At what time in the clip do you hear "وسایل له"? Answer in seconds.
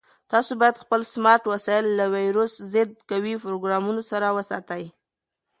1.51-2.05